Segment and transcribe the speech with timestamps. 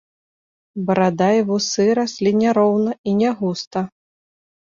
[0.85, 3.79] Барада і вусы раслі няроўна і нягуста.